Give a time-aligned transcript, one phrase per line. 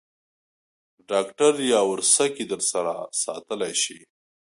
[1.09, 3.99] ډاکټر یاورسکي در سره ساتلای شې.